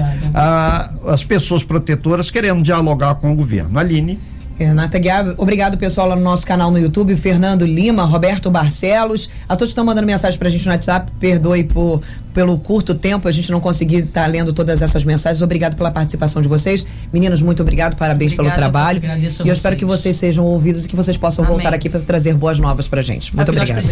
às 1.06 1.24
pessoas 1.24 1.64
protetoras 1.64 2.30
querendo 2.30 2.62
dialogar 2.62 3.16
com 3.16 3.32
o 3.32 3.34
governo. 3.34 3.78
Aline. 3.78 4.18
Renata 4.58 4.98
Guiar, 4.98 5.34
obrigado 5.36 5.76
pessoal 5.76 6.08
lá 6.08 6.16
no 6.16 6.22
nosso 6.22 6.46
canal 6.46 6.70
no 6.70 6.78
YouTube, 6.78 7.14
Fernando 7.16 7.66
Lima, 7.66 8.04
Roberto 8.04 8.50
Barcelos, 8.50 9.28
a 9.46 9.54
todos 9.54 9.70
estão 9.70 9.84
mandando 9.84 10.06
mensagem 10.06 10.38
pra 10.38 10.48
gente 10.48 10.64
no 10.64 10.72
WhatsApp, 10.72 11.12
perdoe 11.20 11.64
por, 11.64 12.00
pelo 12.32 12.58
curto 12.58 12.94
tempo, 12.94 13.28
a 13.28 13.32
gente 13.32 13.52
não 13.52 13.60
conseguir 13.60 14.04
estar 14.04 14.22
tá 14.22 14.26
lendo 14.26 14.54
todas 14.54 14.80
essas 14.80 15.04
mensagens, 15.04 15.42
obrigado 15.42 15.76
pela 15.76 15.90
participação 15.90 16.40
de 16.40 16.48
vocês, 16.48 16.86
meninos, 17.12 17.42
muito 17.42 17.60
obrigado, 17.60 17.96
parabéns 17.96 18.32
Obrigada, 18.32 18.54
pelo 18.54 18.72
trabalho, 18.72 19.00
e 19.44 19.48
eu 19.48 19.52
espero 19.52 19.76
que 19.76 19.84
vocês. 19.84 20.16
sejam 20.16 20.44
ouvidos 20.44 20.86
e 20.86 20.88
que 20.88 20.96
vocês 20.96 21.18
possam 21.18 21.44
Amém. 21.44 21.56
voltar 21.56 21.74
aqui 21.74 21.90
para 21.90 22.00
trazer 22.00 22.34
boas 22.34 22.58
novas 22.58 22.88
pra 22.88 23.02
gente, 23.02 23.36
muito 23.36 23.50
obrigado. 23.50 23.82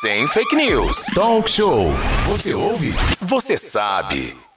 Sem 0.00 0.26
fake 0.28 0.54
news, 0.54 1.06
talk 1.14 1.50
show, 1.50 1.92
você 2.26 2.52
ouve, 2.52 2.94
você 3.22 3.56
sabe. 3.56 4.47